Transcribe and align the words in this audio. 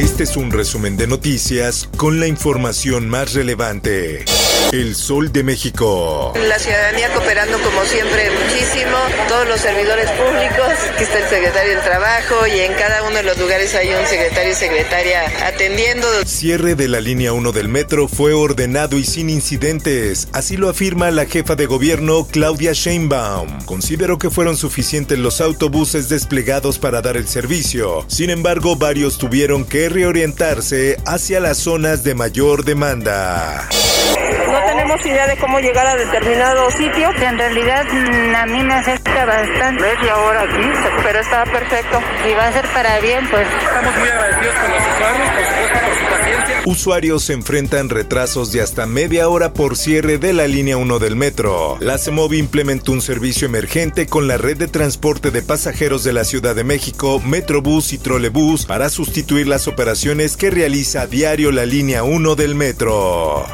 Este 0.00 0.24
es 0.24 0.38
un 0.38 0.50
resumen 0.50 0.96
de 0.96 1.06
noticias 1.06 1.90
con 1.98 2.20
la 2.20 2.26
información 2.26 3.10
más 3.10 3.34
relevante. 3.34 4.24
El 4.72 4.94
Sol 4.94 5.32
de 5.32 5.42
México. 5.42 6.32
La 6.48 6.58
ciudadanía 6.58 7.12
cooperando 7.12 7.58
como 7.58 7.84
siempre 7.84 8.30
muchísimo, 8.30 8.96
todos 9.28 9.48
los 9.48 9.60
servidores 9.60 10.08
públicos, 10.12 10.68
aquí 10.94 11.02
está 11.02 11.18
el 11.18 11.28
secretario 11.28 11.74
del 11.74 11.82
Trabajo 11.82 12.46
y 12.46 12.60
en 12.60 12.72
cada 12.74 13.02
uno 13.02 13.16
de 13.16 13.24
los 13.24 13.36
lugares 13.36 13.74
hay 13.74 13.88
un 13.88 14.06
secretario 14.06 14.52
y 14.52 14.54
secretaria 14.54 15.22
atendiendo. 15.44 16.06
Cierre 16.24 16.76
de 16.76 16.86
la 16.86 17.00
línea 17.00 17.32
1 17.32 17.50
del 17.50 17.68
metro 17.68 18.06
fue 18.06 18.32
ordenado 18.32 18.96
y 18.96 19.04
sin 19.04 19.28
incidentes, 19.28 20.28
así 20.32 20.56
lo 20.56 20.68
afirma 20.68 21.10
la 21.10 21.26
jefa 21.26 21.56
de 21.56 21.66
gobierno 21.66 22.28
Claudia 22.30 22.72
Sheinbaum. 22.72 23.64
Consideró 23.64 24.18
que 24.18 24.30
fueron 24.30 24.56
suficientes 24.56 25.18
los 25.18 25.40
autobuses 25.40 26.08
desplegados 26.08 26.78
para 26.78 27.02
dar 27.02 27.16
el 27.16 27.26
servicio, 27.26 28.04
sin 28.06 28.30
embargo 28.30 28.76
varios 28.76 29.18
tuvieron 29.18 29.64
que 29.64 29.89
reorientarse 29.90 30.96
hacia 31.04 31.40
las 31.40 31.58
zonas 31.58 32.02
de 32.04 32.14
mayor 32.14 32.64
demanda 32.64 33.68
idea 35.04 35.26
de 35.26 35.36
cómo 35.36 35.60
llegar 35.60 35.86
a 35.86 35.96
determinado 35.96 36.70
sitio. 36.72 37.10
En 37.22 37.38
realidad 37.38 37.84
mm, 37.84 38.34
a 38.34 38.46
mí 38.46 38.62
me 38.62 38.74
afecta 38.74 39.24
bastante. 39.24 39.82
Media 39.82 40.16
hora 40.16 40.42
aquí, 40.42 40.68
pero 41.02 41.20
está 41.20 41.44
perfecto. 41.44 42.00
Si 42.24 42.34
va 42.34 42.48
a 42.48 42.52
ser 42.52 42.66
para 42.68 42.98
bien, 43.00 43.28
pues... 43.30 43.46
Estamos 43.62 43.96
muy 43.96 44.08
agradecidos 44.08 44.54
con 44.56 44.70
los 44.70 44.80
usuarios, 44.80 45.30
por 45.30 45.44
supuesto, 45.44 45.78
por 45.86 45.98
su 45.98 46.04
paciencia. 46.04 46.62
Usuarios 46.64 47.24
se 47.24 47.32
enfrentan 47.34 47.88
retrasos 47.88 48.52
de 48.52 48.62
hasta 48.62 48.86
media 48.86 49.28
hora 49.28 49.52
por 49.52 49.76
cierre 49.76 50.18
de 50.18 50.32
la 50.32 50.46
línea 50.46 50.76
1 50.76 50.98
del 50.98 51.16
metro. 51.16 51.76
La 51.80 51.96
CEMOVI 51.96 52.38
implementó 52.38 52.92
un 52.92 53.00
servicio 53.00 53.46
emergente 53.46 54.06
con 54.06 54.26
la 54.26 54.38
red 54.38 54.56
de 54.56 54.68
transporte 54.68 55.30
de 55.30 55.42
pasajeros 55.42 56.04
de 56.04 56.12
la 56.12 56.24
Ciudad 56.24 56.54
de 56.54 56.64
México, 56.64 57.20
Metrobús 57.24 57.92
y 57.92 57.98
Trolebús 57.98 58.66
para 58.66 58.90
sustituir 58.90 59.46
las 59.46 59.68
operaciones 59.68 60.36
que 60.36 60.50
realiza 60.50 61.02
a 61.02 61.06
diario 61.06 61.52
la 61.52 61.64
línea 61.64 62.02
1 62.02 62.34
del 62.34 62.54
metro. 62.54 63.46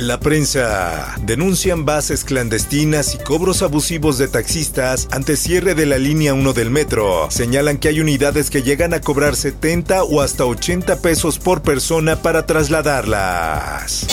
La 0.00 0.18
prensa. 0.18 1.14
Denuncian 1.20 1.84
bases 1.84 2.24
clandestinas 2.24 3.14
y 3.14 3.18
cobros 3.18 3.60
abusivos 3.60 4.16
de 4.16 4.28
taxistas 4.28 5.06
ante 5.10 5.36
cierre 5.36 5.74
de 5.74 5.84
la 5.84 5.98
línea 5.98 6.32
1 6.32 6.54
del 6.54 6.70
metro. 6.70 7.30
Señalan 7.30 7.76
que 7.76 7.88
hay 7.88 8.00
unidades 8.00 8.48
que 8.48 8.62
llegan 8.62 8.94
a 8.94 9.02
cobrar 9.02 9.36
70 9.36 10.04
o 10.04 10.22
hasta 10.22 10.46
80 10.46 11.02
pesos 11.02 11.38
por 11.38 11.60
persona 11.60 12.22
para 12.22 12.46
trasladarlas. 12.46 14.06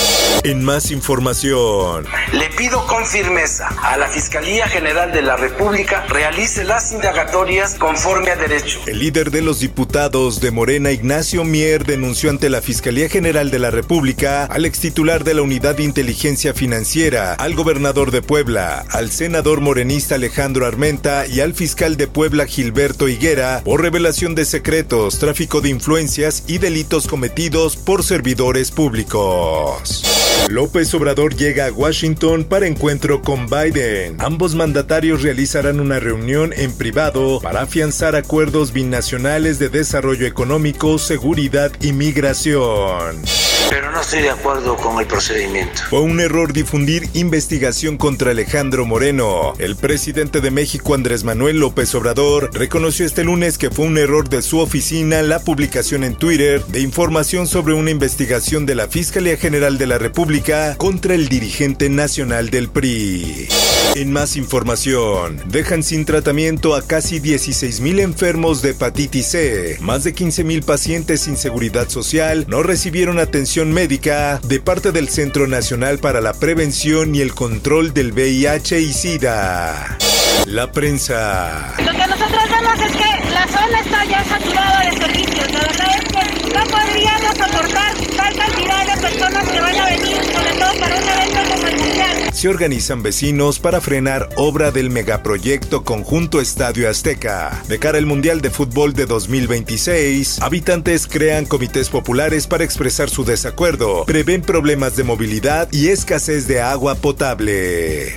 En 0.43 0.61
más 0.61 0.91
información. 0.91 2.05
Le 2.33 2.49
pido 2.49 2.85
con 2.85 3.05
firmeza 3.05 3.69
a 3.81 3.95
la 3.95 4.08
Fiscalía 4.08 4.67
General 4.67 5.13
de 5.13 5.21
la 5.21 5.38
República 5.38 6.05
realice 6.09 6.65
las 6.65 6.91
indagatorias 6.91 7.75
conforme 7.75 8.31
a 8.31 8.35
derecho. 8.35 8.81
El 8.88 8.99
líder 8.99 9.31
de 9.31 9.41
los 9.41 9.61
diputados 9.61 10.41
de 10.41 10.52
Morena, 10.52 10.91
Ignacio 10.91 11.45
Mier, 11.45 11.85
denunció 11.85 12.30
ante 12.30 12.49
la 12.49 12.61
Fiscalía 12.61 13.08
General 13.08 13.49
de 13.49 13.59
la 13.59 13.71
República 13.71 14.45
al 14.45 14.65
extitular 14.65 15.23
de 15.23 15.33
la 15.33 15.43
Unidad 15.43 15.77
Inteligencia 15.83 16.53
Financiera, 16.53 17.33
al 17.33 17.55
gobernador 17.55 18.11
de 18.11 18.21
Puebla, 18.21 18.86
al 18.89 19.11
senador 19.11 19.61
morenista 19.61 20.15
Alejandro 20.15 20.65
Armenta 20.65 21.27
y 21.27 21.39
al 21.39 21.54
fiscal 21.54 21.98
de 21.98 22.08
Puebla 22.08 22.45
Gilberto 22.45 23.08
Higuera 23.08 23.61
por 23.64 23.82
revelación 23.82 24.36
de 24.36 24.45
secretos, 24.45 25.20
tráfico 25.20 25.61
de 25.61 25.70
influencias 25.70 26.43
y 26.48 26.58
delitos 26.58 27.08
cometidos 27.08 27.76
por 27.76 28.04
servidores 28.04 28.71
públicos. 28.71 30.04
López 30.49 30.93
Obrador 30.93 31.36
llega 31.36 31.67
a 31.67 31.71
Washington 31.71 32.45
para 32.45 32.67
encuentro 32.67 33.21
con 33.21 33.48
Biden. 33.48 34.16
Ambos 34.20 34.55
mandatarios 34.55 35.21
realizarán 35.21 35.80
una 35.80 35.99
reunión 35.99 36.54
en 36.55 36.71
privado 36.71 37.39
para 37.42 37.61
afianzar 37.61 38.16
acuerdos 38.16 38.71
binacionales 38.71 39.60
de 39.60 39.70
desarrollo 39.70 40.26
económico, 40.26 40.98
seguridad 40.98 41.71
y 41.82 41.92
migración 41.92 43.23
pero 43.69 43.91
no 43.91 44.01
estoy 44.01 44.21
de 44.21 44.29
acuerdo 44.29 44.75
con 44.77 44.99
el 44.99 45.07
procedimiento. 45.07 45.81
Fue 45.89 46.01
un 46.01 46.19
error 46.19 46.53
difundir 46.53 47.09
investigación 47.13 47.97
contra 47.97 48.31
Alejandro 48.31 48.85
Moreno. 48.85 49.53
El 49.57 49.75
presidente 49.75 50.41
de 50.41 50.51
México, 50.51 50.93
Andrés 50.93 51.23
Manuel 51.23 51.59
López 51.59 51.93
Obrador, 51.95 52.49
reconoció 52.53 53.05
este 53.05 53.23
lunes 53.23 53.57
que 53.57 53.71
fue 53.71 53.85
un 53.85 53.97
error 53.97 54.29
de 54.29 54.41
su 54.41 54.59
oficina 54.59 55.21
la 55.21 55.39
publicación 55.39 56.03
en 56.03 56.15
Twitter 56.15 56.63
de 56.65 56.81
información 56.81 57.47
sobre 57.47 57.73
una 57.73 57.91
investigación 57.91 58.65
de 58.65 58.75
la 58.75 58.87
Fiscalía 58.87 59.37
General 59.37 59.77
de 59.77 59.87
la 59.87 59.97
República 59.97 60.75
contra 60.77 61.15
el 61.15 61.27
dirigente 61.27 61.89
nacional 61.89 62.49
del 62.49 62.69
PRI. 62.69 63.47
En 63.95 64.11
más 64.11 64.35
información, 64.35 65.41
dejan 65.47 65.81
sin 65.81 66.05
tratamiento 66.05 66.75
a 66.75 66.83
casi 66.83 67.19
16.000 67.19 68.01
enfermos 68.01 68.61
de 68.61 68.71
hepatitis 68.71 69.27
C. 69.27 69.77
Más 69.81 70.03
de 70.03 70.13
15.000 70.13 70.63
pacientes 70.63 71.21
sin 71.21 71.35
seguridad 71.35 71.89
social 71.89 72.45
no 72.47 72.61
recibieron 72.61 73.17
atención 73.17 73.46
médica 73.55 74.41
de 74.43 74.59
parte 74.59 74.91
del 74.91 75.08
Centro 75.08 75.47
Nacional 75.47 75.99
para 75.99 76.19
la 76.19 76.33
Prevención 76.33 77.15
y 77.15 77.21
el 77.21 77.33
Control 77.33 77.93
del 77.93 78.11
VIH 78.11 78.81
y 78.81 78.91
SIDA. 78.91 79.97
La 80.45 80.69
prensa. 80.69 81.73
Lo 81.80 81.91
que 81.91 82.07
nosotros 82.07 82.43
vemos 82.52 82.80
es 82.86 82.91
que 82.91 83.33
la 83.33 83.47
zona 83.47 83.80
está 83.80 84.05
ya 84.05 84.23
saturada 84.25 84.81
de 84.81 84.97
servicios. 84.97 85.52
La 85.53 85.61
verdad 85.61 85.87
es 85.97 86.03
que 86.11 86.53
no 86.53 86.63
podríamos 86.65 87.37
soportar 87.37 87.93
tal 88.17 88.36
cantidad 88.36 88.95
de 88.95 89.02
personas 89.02 89.49
que 89.49 89.61
van 89.61 89.75
a 89.77 89.86
venir, 89.86 90.17
sobre 90.25 90.52
todo 90.59 90.80
para 90.80 90.95
un 90.97 91.06
Se 92.37 92.49
organizan 92.49 93.02
vecinos 93.02 93.58
para 93.58 93.81
frenar 93.81 94.30
obra 94.36 94.70
del 94.70 94.92
megaproyecto 94.92 95.83
Conjunto 95.83 96.39
Estadio 96.39 96.87
Azteca. 96.87 97.64
De 97.67 97.80
cara 97.80 97.98
al 97.98 98.05
Mundial 98.05 98.42
de 98.42 98.52
Fútbol 98.52 98.93
de 98.93 99.08
2026, 99.08 100.43
habitantes 100.43 101.08
crean 101.08 101.48
comités 101.48 101.89
populares 101.89 102.45
para 102.45 102.64
expresar 102.64 103.09
su 103.09 103.25
desacuerdo, 103.25 104.05
prevén 104.05 104.43
problemas 104.43 104.95
de 104.95 105.03
movilidad 105.03 105.67
y 105.71 105.87
escasez 105.87 106.48
de 106.48 106.61
agua 106.61 106.93
potable. 106.93 108.14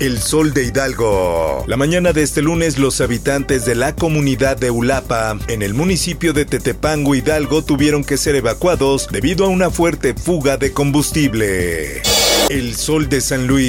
El 0.00 0.18
Sol 0.18 0.52
de 0.52 0.64
Hidalgo. 0.64 1.62
La 1.68 1.76
mañana 1.76 2.12
de 2.12 2.24
este 2.24 2.42
lunes, 2.42 2.76
los 2.76 3.00
habitantes 3.00 3.66
de 3.66 3.76
la 3.76 3.94
comunidad 3.94 4.56
de 4.56 4.72
Ulapa, 4.72 5.38
en 5.46 5.62
el 5.62 5.74
municipio 5.74 6.32
de 6.32 6.44
Tetepango, 6.44 7.14
Hidalgo, 7.14 7.62
tuvieron 7.62 8.02
que 8.02 8.16
ser 8.16 8.34
evacuados 8.34 9.06
debido 9.12 9.44
a 9.44 9.48
una 9.48 9.70
fuerte 9.70 10.14
fuga 10.14 10.56
de 10.56 10.72
combustible. 10.72 12.02
El 12.50 12.74
Sol 12.74 13.08
de 13.08 13.20
San 13.20 13.46
Luis. 13.46 13.59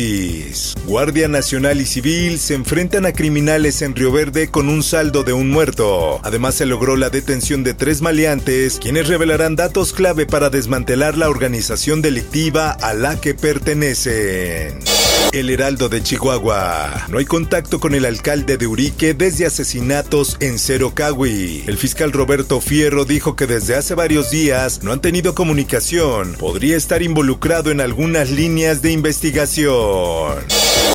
Guardia 0.85 1.27
Nacional 1.27 1.81
y 1.81 1.85
Civil 1.85 2.39
se 2.39 2.53
enfrentan 2.53 3.05
a 3.05 3.11
criminales 3.11 3.81
en 3.81 3.93
Río 3.93 4.11
Verde 4.11 4.49
con 4.49 4.69
un 4.69 4.83
saldo 4.83 5.23
de 5.23 5.33
un 5.33 5.49
muerto. 5.49 6.21
Además 6.23 6.55
se 6.55 6.65
logró 6.65 6.95
la 6.95 7.09
detención 7.09 7.63
de 7.63 7.73
tres 7.73 8.01
maleantes, 8.01 8.79
quienes 8.79 9.09
revelarán 9.09 9.57
datos 9.57 9.91
clave 9.91 10.25
para 10.25 10.49
desmantelar 10.49 11.17
la 11.17 11.29
organización 11.29 12.01
delictiva 12.01 12.71
a 12.71 12.93
la 12.93 13.19
que 13.19 13.33
pertenecen. 13.33 14.79
El 15.31 15.49
Heraldo 15.49 15.87
de 15.87 16.03
Chihuahua. 16.03 17.07
No 17.09 17.17
hay 17.17 17.25
contacto 17.25 17.79
con 17.79 17.95
el 17.95 18.05
alcalde 18.05 18.57
de 18.57 18.67
Urique 18.67 19.13
desde 19.13 19.45
asesinatos 19.45 20.35
en 20.41 20.59
Cerocawi. 20.59 21.63
El 21.67 21.77
fiscal 21.77 22.11
Roberto 22.11 22.59
Fierro 22.59 23.05
dijo 23.05 23.37
que 23.37 23.47
desde 23.47 23.75
hace 23.75 23.95
varios 23.95 24.29
días 24.29 24.83
no 24.83 24.91
han 24.91 24.99
tenido 24.99 25.33
comunicación. 25.33 26.33
Podría 26.37 26.75
estar 26.75 27.01
involucrado 27.01 27.71
en 27.71 27.79
algunas 27.79 28.29
líneas 28.29 28.81
de 28.81 28.91
investigación. 28.91 30.39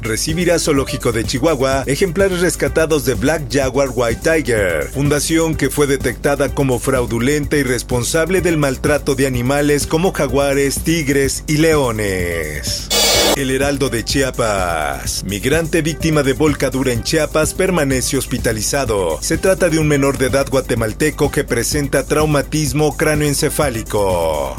Recibirá 0.03 0.59
Zoológico 0.59 1.13
de 1.13 1.25
Chihuahua 1.25 1.85
ejemplares 1.87 2.41
rescatados 2.41 3.05
de 3.05 3.15
Black 3.15 3.45
Jaguar 3.51 3.89
White 3.95 4.21
Tiger, 4.23 4.91
fundación 4.93 5.57
que 5.57 5.71
fue 5.71 5.87
detectada 5.87 6.55
como 6.55 6.79
fraudulenta 6.79 7.57
y 7.57 7.63
responsable 7.63 8.41
del 8.41 8.59
maltrato 8.59 9.15
de 9.15 9.27
animales 9.27 9.87
como 9.87 10.13
jaguares, 10.13 10.81
tigres 10.85 11.45
y 11.47 11.57
leones. 11.57 12.89
El 13.35 13.51
Heraldo 13.51 13.91
de 13.91 14.05
Chiapas. 14.05 15.25
Migrante 15.25 15.83
víctima 15.83 16.23
de 16.23 16.33
volcadura 16.33 16.93
en 16.93 17.03
Chiapas 17.03 17.53
permanece 17.55 18.17
hospitalizado. 18.17 19.19
Se 19.21 19.37
trata 19.37 19.69
de 19.69 19.79
un 19.79 19.89
menor 19.89 20.17
de 20.19 20.27
edad 20.27 20.47
guatemalteco 20.49 21.31
que 21.31 21.45
presenta 21.45 22.07
traumatismo 22.07 22.97
cráneoencefálico. 22.97 24.57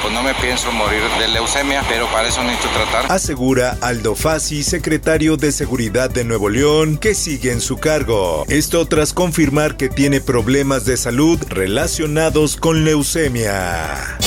Pues 0.00 0.14
no 0.14 0.22
me 0.22 0.34
pienso 0.34 0.70
morir 0.72 1.00
de 1.18 1.28
leucemia, 1.28 1.84
pero 1.88 2.06
para 2.12 2.28
eso 2.28 2.42
necesito 2.42 2.68
tratar. 2.70 3.10
Asegura 3.10 3.78
Aldo 3.80 4.14
Fassi, 4.14 4.62
secretario 4.62 5.36
de 5.36 5.52
Seguridad 5.52 6.10
de 6.10 6.24
Nuevo 6.24 6.48
León, 6.48 6.98
que 6.98 7.14
sigue 7.14 7.52
en 7.52 7.60
su 7.60 7.78
cargo. 7.78 8.44
Esto 8.48 8.86
tras 8.86 9.12
confirmar 9.12 9.76
que 9.76 9.88
tiene 9.88 10.20
problemas 10.20 10.84
de 10.84 10.96
salud 10.96 11.40
relacionados 11.48 12.56
con 12.56 12.84
leucemia. 12.84 14.18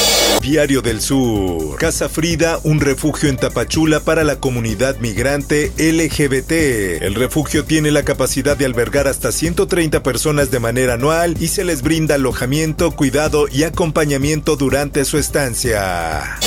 Diario 0.42 0.82
del 0.82 1.02
Sur. 1.02 1.78
Casa 1.78 2.10
Frida, 2.10 2.60
un 2.64 2.80
refugio 2.80 3.30
en 3.30 3.38
Tapachula 3.38 4.00
para 4.00 4.24
la 4.24 4.40
comunidad 4.40 4.98
migrante 5.00 5.72
LGBT. 5.78 7.02
El 7.02 7.16
refugio 7.16 7.66
tiene 7.66 7.92
la 7.92 8.04
capacidad 8.04 8.56
de 8.56 8.66
albergar 8.66 9.08
hasta 9.08 9.32
130 9.32 10.04
personas 10.04 10.52
de 10.52 10.60
manera 10.60 10.94
anual 10.94 11.36
y 11.40 11.48
se 11.48 11.64
les 11.64 11.82
brinda 11.82 12.16
alojamiento, 12.16 12.92
cuidado 12.92 13.48
y 13.52 13.64
acompañamiento 13.64 14.56
durante 14.56 15.06
su 15.06 15.18
estancia. 15.18 16.38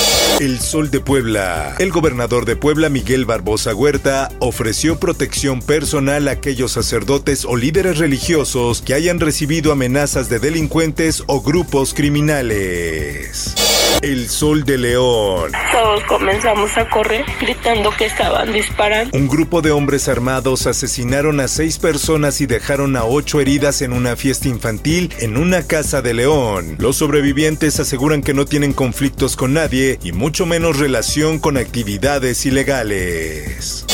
El 0.41 0.61
Sol 0.61 0.91
de 0.91 1.01
Puebla. 1.01 1.75
El 1.81 1.91
gobernador 1.91 2.45
de 2.45 2.55
Puebla, 2.55 2.89
Miguel 2.89 3.25
Barbosa 3.25 3.75
Huerta, 3.75 4.29
ofreció 4.39 5.01
protección 5.01 5.61
personal 5.61 6.29
a 6.29 6.33
aquellos 6.33 6.71
sacerdotes 6.73 7.45
o 7.45 7.57
líderes 7.57 7.99
religiosos 7.99 8.81
que 8.81 8.95
hayan 8.95 9.19
recibido 9.19 9.73
amenazas 9.73 10.29
de 10.29 10.39
delincuentes 10.39 11.25
o 11.27 11.41
grupos 11.43 11.93
criminales. 11.93 13.57
El 14.03 14.29
Sol 14.29 14.63
de 14.63 14.79
León. 14.79 15.51
Todos 15.73 16.05
comenzamos 16.05 16.77
a 16.79 16.89
correr 16.89 17.25
gritando 17.41 17.91
que 17.97 18.05
estaban 18.05 18.53
disparando. 18.53 19.17
Un 19.17 19.27
grupo 19.27 19.61
de 19.61 19.73
hombres 19.73 20.09
armados 20.09 20.69
asesinaron 20.69 21.41
a 21.41 21.49
seis 21.49 21.79
personas 21.79 22.41
y 22.41 22.47
dejaron 22.47 22.97
a 22.97 23.05
ocho 23.05 23.41
heridas 23.41 23.83
en 23.83 23.93
una 23.93 24.15
fiesta 24.15 24.49
infantil 24.49 25.13
en 25.19 25.37
una 25.37 25.65
casa 25.65 26.01
de 26.01 26.15
León. 26.15 26.77
Los 26.79 26.97
sobrevivientes 26.97 27.81
aseguran 27.81 28.23
que 28.23 28.35
no 28.35 28.45
tienen 28.45 28.73
conflictos 28.73 29.35
con 29.35 29.55
nadie 29.55 29.99
y 30.05 30.13
mucho 30.19 30.47
menos 30.47 30.79
relación 30.79 31.39
con 31.39 31.57
actividades 31.57 32.45
ilegales. 32.45 33.87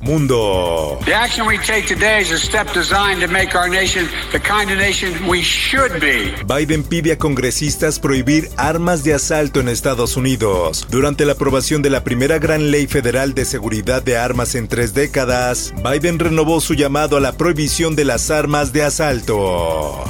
Mundo. 0.00 0.98
The 1.04 1.14
action 1.14 1.46
we 1.46 1.58
take 1.58 1.86
today 1.86 2.20
is 2.22 2.30
a 2.30 2.38
step 2.38 2.72
designed 2.72 3.20
to 3.20 3.28
make 3.28 3.56
our 3.56 3.68
nation 3.68 4.08
the 4.30 4.38
kind 4.38 4.70
of 4.70 4.78
nation 4.78 5.12
we 5.28 5.42
should 5.42 6.00
be. 6.00 6.32
Biden 6.46 6.84
pide 6.84 7.12
a 7.12 7.18
congresistas 7.18 7.98
prohibir 7.98 8.48
armas 8.56 9.02
de 9.02 9.14
asalto 9.14 9.60
en 9.60 9.68
Estados 9.68 10.16
Unidos. 10.16 10.86
Durante 10.88 11.24
la 11.24 11.32
aprobación 11.32 11.82
de 11.82 11.90
la 11.90 12.04
primera 12.04 12.38
gran 12.38 12.70
ley 12.70 12.86
federal 12.86 13.34
de 13.34 13.44
seguridad 13.44 14.02
de 14.02 14.16
armas 14.16 14.54
en 14.54 14.68
tres 14.68 14.94
décadas, 14.94 15.74
Biden 15.84 16.18
renovó 16.18 16.60
su 16.60 16.74
llamado 16.74 17.16
a 17.16 17.20
la 17.20 17.32
prohibición 17.32 17.96
de 17.96 18.04
las 18.04 18.30
armas 18.30 18.72
de 18.72 18.84
asalto. 18.84 20.04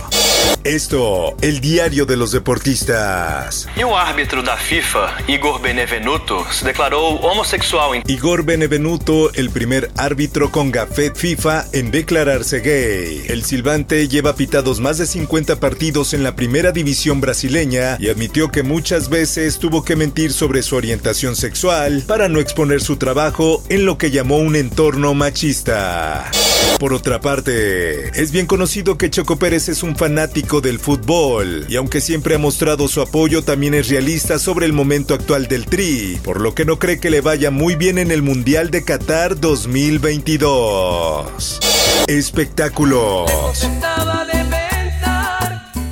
Esto, 0.65 1.37
el 1.41 1.61
diario 1.61 2.07
de 2.07 2.17
los 2.17 2.31
deportistas. 2.31 3.67
E 3.77 3.85
um 3.85 3.97
árbitro 3.97 4.45
da 4.45 4.57
FIFA, 4.57 5.25
Igor 5.27 5.61
Benevenuto, 5.61 6.47
se 6.53 6.65
declarou 6.65 7.17
homossexual. 7.21 7.97
Em... 7.97 8.03
Igor 8.07 8.45
Benevenuto, 8.45 9.33
el 9.35 9.51
primer 9.51 9.91
árbitro 9.97 10.53
con 10.53 10.71
gafet 10.71 11.17
FIFA 11.17 11.67
en 11.73 11.91
declararse 11.91 12.61
gay. 12.61 13.25
El 13.27 13.45
silbante 13.45 14.07
lleva 14.07 14.37
pitados 14.37 14.79
más 14.79 14.99
de 14.99 15.07
50 15.07 15.59
partidos 15.59 16.15
en 16.15 16.23
la 16.23 16.37
primera 16.37 16.71
división 16.71 17.21
brasileña 17.21 17.97
y 17.99 18.09
admitió 18.09 18.53
que 18.53 18.63
muchas 18.63 19.09
veces 19.09 19.59
tuvo 19.59 19.83
que 19.85 19.97
mentir 19.97 20.33
sobre 20.33 20.63
su 20.63 20.77
orientación 20.77 21.35
sexual 21.35 22.05
para 22.07 22.29
no 22.29 22.39
exponer 22.39 22.81
su 22.81 22.99
trabajo 22.99 23.65
en 23.69 23.85
lo 23.85 23.99
que 23.99 24.13
llamó 24.13 24.37
un 24.37 24.55
entorno 24.55 25.13
machista. 25.13 26.31
Por 26.79 26.95
otra 26.95 27.21
parte, 27.21 28.09
es 28.21 28.33
bien 28.33 28.47
conocido 28.47 28.99
que 28.99 29.11
Choco 29.11 29.39
Pérez 29.39 29.69
es 29.69 29.83
un 29.83 29.95
fanático 29.95 30.52
del 30.61 30.79
fútbol 30.79 31.67
y 31.69 31.77
aunque 31.77 32.01
siempre 32.01 32.35
ha 32.35 32.39
mostrado 32.39 32.89
su 32.89 33.01
apoyo, 33.01 33.43
también 33.43 33.75
es 33.75 33.89
realista 33.89 34.39
sobre 34.39 34.67
el 34.67 34.73
momento 34.73 35.15
actual 35.15 35.49
del 35.49 35.67
Tri, 35.67 36.19
por 36.23 36.41
lo 36.41 36.55
que 36.55 36.65
no 36.65 36.79
cree 36.79 37.01
que 37.01 37.11
le 37.11 37.21
vaya 37.21 37.51
muy 37.51 37.77
bien 37.77 37.99
en 37.99 38.11
el 38.11 38.23
Mundial 38.23 38.71
de 38.71 38.85
Qatar 38.85 39.41
2022. 39.41 41.61
Espectáculos. 42.09 43.31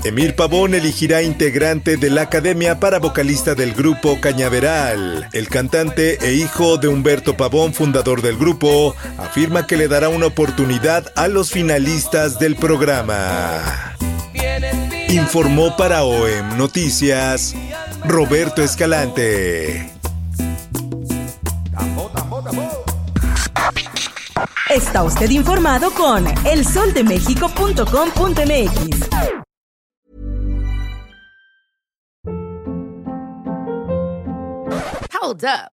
Emir 0.03 0.35
Pavón 0.35 0.75
elegirá 0.75 1.23
integrante 1.23 1.99
de 1.99 2.09
la 2.09 2.23
academia 2.23 2.81
para 2.81 2.99
vocalista 2.99 3.55
del 3.55 3.75
grupo 3.75 4.19
Cañaveral. 4.21 5.29
El 5.33 5.49
cantante 5.49 6.19
e 6.27 6.33
hijo 6.33 6.79
de 6.79 6.89
Humberto 6.89 7.37
Pavón, 7.37 7.75
fundador 7.75 8.23
del 8.23 8.39
grupo, 8.39 8.97
afirma 9.19 9.67
que 9.67 9.77
le 9.77 9.89
dará 9.89 10.09
una 10.09 10.27
oportunidad 10.27 11.13
a 11.17 11.29
los 11.29 11.51
finalistas 11.51 12.39
del 12.39 12.57
programa. 12.57 13.99
Informó 15.09 15.77
para 15.77 16.05
OEM 16.05 16.57
Noticias 16.57 17.55
Roberto 18.05 18.63
Escalante. 18.63 19.91
Está 24.69 25.03
usted 25.03 25.31
informado 25.31 25.91
con 25.93 26.27
elsoldemexico.com.mx. 26.47 29.09
Hold 35.13 35.45
up. 35.45 35.80